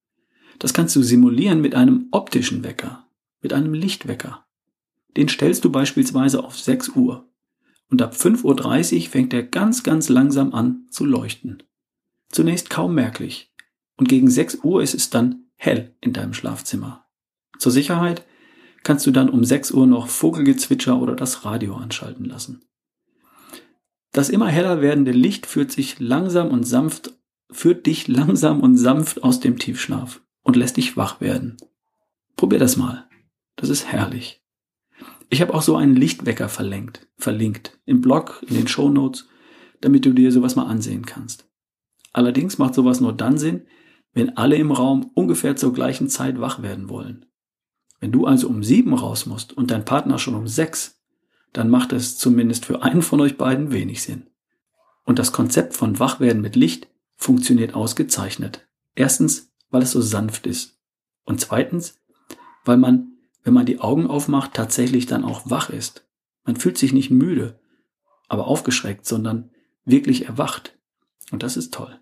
Das 0.61 0.73
kannst 0.73 0.94
du 0.94 1.02
simulieren 1.02 1.61
mit 1.61 1.75
einem 1.75 2.06
optischen 2.12 2.62
Wecker, 2.62 3.09
mit 3.42 3.52
einem 3.52 3.75
Lichtwecker. 3.75 4.47
Den 5.16 5.28
stellst 5.28 5.64
du 5.64 5.73
beispielsweise 5.73 6.44
auf 6.44 6.56
6 6.56 6.90
Uhr 6.90 7.28
und 7.90 8.00
ab 8.00 8.14
5.30 8.14 8.94
Uhr 8.94 9.11
fängt 9.11 9.35
er 9.35 9.42
ganz, 9.42 9.82
ganz 9.82 10.09
langsam 10.09 10.54
an 10.54 10.87
zu 10.90 11.04
leuchten. 11.04 11.64
Zunächst 12.28 12.70
kaum 12.70 12.94
merklich 12.94 13.52
und 13.97 14.09
gegen 14.09 14.30
6 14.30 14.61
Uhr 14.62 14.85
ist 14.85 14.94
es 14.94 15.11
dann 15.11 15.47
hell 15.56 15.97
in 16.00 16.12
deinem 16.12 16.32
Schlafzimmer. 16.32 17.06
Zur 17.59 17.73
Sicherheit 17.73 18.25
kannst 18.85 19.04
du 19.04 19.11
dann 19.11 19.28
um 19.28 19.42
6 19.42 19.73
Uhr 19.73 19.88
noch 19.88 20.06
Vogelgezwitscher 20.06 21.02
oder 21.02 21.16
das 21.16 21.44
Radio 21.44 21.75
anschalten 21.75 22.26
lassen. 22.26 22.62
Das 24.12 24.29
immer 24.29 24.49
heller 24.49 24.81
werdende 24.81 25.12
Licht 25.12 25.47
führt 25.47 25.71
sich 25.71 26.00
langsam 26.00 26.49
und 26.49 26.64
sanft, 26.64 27.12
führt 27.50 27.87
dich 27.87 28.09
langsam 28.09 28.61
und 28.61 28.76
sanft 28.76 29.23
aus 29.23 29.40
dem 29.40 29.59
Tiefschlaf 29.59 30.21
und 30.43 30.57
lässt 30.57 30.76
dich 30.76 30.97
wach 30.97 31.21
werden. 31.21 31.57
Probier 32.37 32.59
das 32.59 32.76
mal. 32.76 33.09
Das 33.57 33.69
ist 33.69 33.87
herrlich. 33.87 34.43
Ich 35.29 35.40
habe 35.40 35.55
auch 35.55 35.62
so 35.62 35.76
einen 35.76 35.95
Lichtwecker 35.95 36.49
verlinkt, 36.49 37.07
verlinkt 37.17 37.79
im 37.85 38.00
Blog, 38.00 38.45
in 38.49 38.57
den 38.57 38.67
Show 38.67 38.88
Notes, 38.88 39.29
damit 39.81 40.05
du 40.05 40.12
dir 40.12 40.33
sowas 40.33 40.57
mal 40.57 40.67
ansehen 40.67 41.07
kannst. 41.07 41.49
Allerdings 42.12 42.59
macht 42.59 42.75
sowas 42.75 43.00
nur 43.00 43.12
dann 43.12 43.38
Sinn, 43.38 43.67
wenn 44.12 44.37
alle 44.37 44.57
im 44.57 44.73
Raum 44.73 45.11
ungefähr 45.14 45.55
zur 45.55 45.73
gleichen 45.73 46.09
Zeit 46.09 46.40
wach 46.40 46.62
werden 46.62 46.88
wollen. 46.88 47.26
Wenn 48.00 48.11
du 48.11 48.26
also 48.26 48.49
um 48.49 48.64
sieben 48.64 48.95
raus 48.95 49.26
musst 49.26 49.52
und 49.52 49.71
dein 49.71 49.85
Partner 49.85 50.19
schon 50.19 50.35
um 50.35 50.49
sechs, 50.49 51.00
dann 51.52 51.69
macht 51.69 51.92
es 51.92 52.16
zumindest 52.19 52.64
für 52.64 52.83
einen 52.83 53.02
von 53.02 53.21
euch 53.21 53.37
beiden 53.37 53.73
wenig 53.73 54.02
Sinn. 54.02 54.26
Und 55.04 55.19
das 55.19 55.33
Konzept 55.33 55.75
von 55.75 55.99
Wachwerden 55.99 56.42
mit 56.42 56.57
Licht 56.57 56.88
funktioniert 57.16 57.75
ausgezeichnet. 57.75 58.69
Erstens, 58.95 59.52
weil 59.71 59.83
es 59.83 59.92
so 59.92 60.00
sanft 60.00 60.47
ist. 60.47 60.78
Und 61.25 61.40
zweitens, 61.40 61.99
weil 62.64 62.76
man, 62.76 63.12
wenn 63.42 63.54
man 63.54 63.66
die 63.66 63.80
Augen 63.80 64.07
aufmacht, 64.07 64.54
tatsächlich 64.54 65.07
dann 65.07 65.25
auch 65.25 65.49
wach 65.50 65.71
ist. 65.71 66.07
Man 66.45 66.57
fühlt 66.57 66.78
sich 66.78 66.92
nicht 66.92 67.11
müde, 67.11 67.59
aber 68.28 68.47
aufgeschreckt, 68.47 69.07
sondern 69.07 69.50
wirklich 69.85 70.26
erwacht. 70.26 70.78
Und 71.30 71.42
das 71.42 71.57
ist 71.57 71.75
toll. 71.75 71.99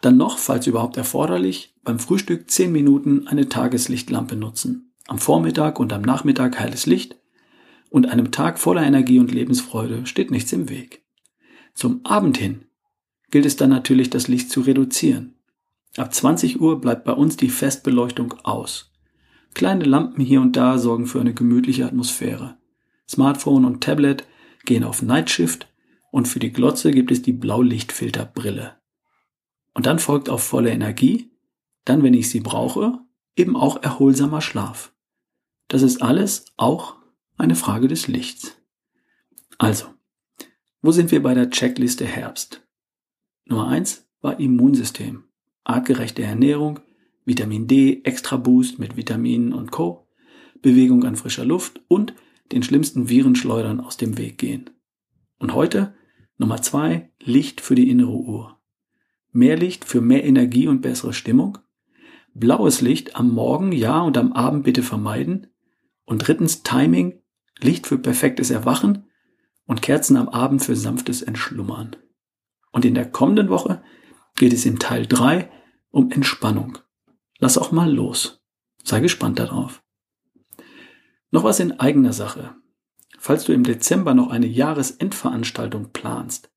Dann 0.00 0.16
noch, 0.16 0.38
falls 0.38 0.66
überhaupt 0.66 0.96
erforderlich, 0.96 1.76
beim 1.82 1.98
Frühstück 1.98 2.50
10 2.50 2.72
Minuten 2.72 3.28
eine 3.28 3.48
Tageslichtlampe 3.48 4.36
nutzen. 4.36 4.92
Am 5.06 5.18
Vormittag 5.18 5.78
und 5.78 5.92
am 5.92 6.02
Nachmittag 6.02 6.58
helles 6.58 6.86
Licht 6.86 7.16
und 7.92 8.08
einem 8.08 8.30
Tag 8.30 8.58
voller 8.58 8.82
Energie 8.82 9.18
und 9.18 9.32
Lebensfreude 9.32 10.06
steht 10.06 10.30
nichts 10.30 10.50
im 10.52 10.70
Weg. 10.70 11.04
Zum 11.74 12.04
Abend 12.04 12.38
hin 12.38 12.64
gilt 13.30 13.44
es 13.44 13.56
dann 13.56 13.68
natürlich, 13.68 14.08
das 14.08 14.28
Licht 14.28 14.50
zu 14.50 14.62
reduzieren. 14.62 15.34
Ab 15.98 16.12
20 16.12 16.58
Uhr 16.60 16.80
bleibt 16.80 17.04
bei 17.04 17.12
uns 17.12 17.36
die 17.36 17.50
Festbeleuchtung 17.50 18.32
aus. 18.44 18.90
Kleine 19.52 19.84
Lampen 19.84 20.24
hier 20.24 20.40
und 20.40 20.56
da 20.56 20.78
sorgen 20.78 21.06
für 21.06 21.20
eine 21.20 21.34
gemütliche 21.34 21.84
Atmosphäre. 21.84 22.56
Smartphone 23.06 23.66
und 23.66 23.82
Tablet 23.82 24.26
gehen 24.64 24.84
auf 24.84 25.02
Nightshift 25.02 25.68
und 26.10 26.28
für 26.28 26.38
die 26.38 26.52
Glotze 26.52 26.92
gibt 26.92 27.10
es 27.10 27.20
die 27.20 27.34
Blaulichtfilterbrille. 27.34 28.78
Und 29.74 29.84
dann 29.84 29.98
folgt 29.98 30.30
auf 30.30 30.42
volle 30.42 30.70
Energie, 30.70 31.30
dann, 31.84 32.02
wenn 32.02 32.14
ich 32.14 32.30
sie 32.30 32.40
brauche, 32.40 33.00
eben 33.36 33.54
auch 33.54 33.82
erholsamer 33.82 34.40
Schlaf. 34.40 34.94
Das 35.68 35.82
ist 35.82 36.00
alles 36.00 36.46
auch 36.56 37.01
eine 37.42 37.56
Frage 37.56 37.88
des 37.88 38.06
Lichts. 38.06 38.56
Also, 39.58 39.86
wo 40.80 40.92
sind 40.92 41.10
wir 41.10 41.22
bei 41.24 41.34
der 41.34 41.50
Checkliste 41.50 42.06
Herbst? 42.06 42.64
Nummer 43.46 43.66
eins 43.66 44.08
war 44.20 44.38
Immunsystem, 44.38 45.24
artgerechte 45.64 46.22
Ernährung, 46.22 46.78
Vitamin 47.24 47.66
D, 47.66 48.00
Extra 48.04 48.36
Boost 48.36 48.78
mit 48.78 48.96
Vitaminen 48.96 49.52
und 49.52 49.72
Co., 49.72 50.06
Bewegung 50.62 51.02
an 51.02 51.16
frischer 51.16 51.44
Luft 51.44 51.80
und 51.88 52.14
den 52.52 52.62
schlimmsten 52.62 53.08
Virenschleudern 53.08 53.80
aus 53.80 53.96
dem 53.96 54.18
Weg 54.18 54.38
gehen. 54.38 54.70
Und 55.40 55.52
heute 55.52 55.94
Nummer 56.38 56.62
zwei, 56.62 57.10
Licht 57.20 57.60
für 57.60 57.74
die 57.74 57.90
innere 57.90 58.12
Uhr. 58.12 58.60
Mehr 59.32 59.56
Licht 59.56 59.84
für 59.84 60.00
mehr 60.00 60.22
Energie 60.22 60.68
und 60.68 60.80
bessere 60.80 61.12
Stimmung. 61.12 61.58
Blaues 62.34 62.80
Licht 62.82 63.16
am 63.16 63.32
Morgen 63.32 63.72
ja 63.72 64.00
und 64.00 64.16
am 64.16 64.32
Abend 64.32 64.62
bitte 64.62 64.84
vermeiden. 64.84 65.48
Und 66.04 66.26
drittens 66.26 66.62
Timing, 66.62 67.21
Licht 67.62 67.86
für 67.86 67.98
perfektes 67.98 68.50
Erwachen 68.50 69.06
und 69.66 69.82
Kerzen 69.82 70.16
am 70.16 70.28
Abend 70.28 70.62
für 70.62 70.76
sanftes 70.76 71.22
Entschlummern. 71.22 71.96
Und 72.72 72.84
in 72.84 72.94
der 72.94 73.10
kommenden 73.10 73.48
Woche 73.48 73.82
geht 74.36 74.52
es 74.52 74.66
in 74.66 74.78
Teil 74.78 75.06
3 75.06 75.50
um 75.90 76.10
Entspannung. 76.10 76.78
Lass 77.38 77.58
auch 77.58 77.72
mal 77.72 77.92
los. 77.92 78.42
Sei 78.82 79.00
gespannt 79.00 79.38
darauf. 79.38 79.82
Noch 81.30 81.44
was 81.44 81.60
in 81.60 81.78
eigener 81.78 82.12
Sache. 82.12 82.54
Falls 83.18 83.44
du 83.44 83.52
im 83.52 83.62
Dezember 83.62 84.14
noch 84.14 84.30
eine 84.30 84.46
Jahresendveranstaltung 84.46 85.92
planst 85.92 86.50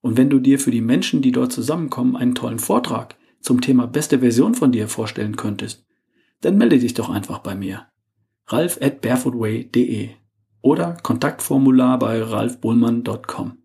und 0.00 0.16
wenn 0.16 0.30
du 0.30 0.40
dir 0.40 0.58
für 0.58 0.70
die 0.70 0.80
Menschen, 0.80 1.22
die 1.22 1.32
dort 1.32 1.52
zusammenkommen, 1.52 2.16
einen 2.16 2.34
tollen 2.34 2.58
Vortrag 2.58 3.16
zum 3.40 3.60
Thema 3.60 3.86
beste 3.86 4.18
Version 4.18 4.54
von 4.54 4.72
dir 4.72 4.88
vorstellen 4.88 5.36
könntest, 5.36 5.86
dann 6.40 6.58
melde 6.58 6.78
dich 6.78 6.94
doch 6.94 7.08
einfach 7.08 7.38
bei 7.38 7.54
mir. 7.54 7.86
ralf 8.46 8.78
at 8.82 9.00
barefootway.de 9.00 10.10
oder 10.62 10.94
Kontaktformular 11.02 11.98
bei 11.98 12.22
ralfbohlmann.com. 12.22 13.58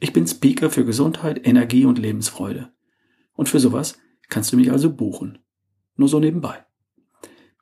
Ich 0.00 0.12
bin 0.12 0.26
Speaker 0.26 0.70
für 0.70 0.84
Gesundheit, 0.84 1.46
Energie 1.46 1.84
und 1.84 1.98
Lebensfreude. 1.98 2.72
Und 3.34 3.48
für 3.48 3.60
sowas 3.60 3.98
kannst 4.28 4.52
du 4.52 4.56
mich 4.56 4.72
also 4.72 4.90
buchen. 4.90 5.38
Nur 5.96 6.08
so 6.08 6.18
nebenbei. 6.18 6.64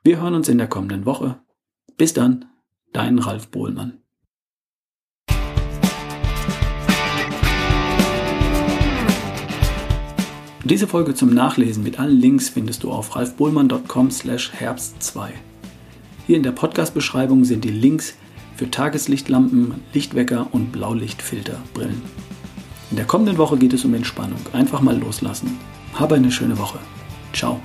Wir 0.03 0.21
hören 0.21 0.33
uns 0.33 0.47
in 0.47 0.57
der 0.57 0.67
kommenden 0.67 1.05
Woche. 1.05 1.41
Bis 1.97 2.13
dann, 2.13 2.45
dein 2.93 3.19
Ralf 3.19 3.49
Bohlmann. 3.49 4.01
Diese 10.63 10.87
Folge 10.87 11.15
zum 11.15 11.33
Nachlesen 11.33 11.83
mit 11.83 11.99
allen 11.99 12.19
Links 12.19 12.47
findest 12.47 12.83
du 12.83 12.91
auf 12.91 13.15
ralfbohlmann.com 13.15 14.11
slash 14.11 14.53
herbst 14.53 15.01
2. 15.01 15.33
Hier 16.27 16.37
in 16.37 16.43
der 16.43 16.51
Podcast-Beschreibung 16.51 17.43
sind 17.43 17.63
die 17.63 17.71
Links 17.71 18.18
für 18.59 18.69
Tageslichtlampen, 18.69 19.75
Lichtwecker 19.93 20.47
und 20.51 20.73
Blaulichtfilterbrillen. 20.73 22.01
In 22.91 22.97
der 22.97 23.05
kommenden 23.05 23.37
Woche 23.37 23.57
geht 23.57 23.71
es 23.71 23.85
um 23.85 23.93
Entspannung. 23.93 24.41
Einfach 24.51 24.81
mal 24.81 24.99
loslassen. 24.99 25.57
Habe 25.93 26.15
eine 26.15 26.29
schöne 26.29 26.57
Woche. 26.57 26.79
Ciao. 27.31 27.61